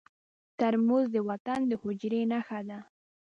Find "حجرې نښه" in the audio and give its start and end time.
1.81-2.59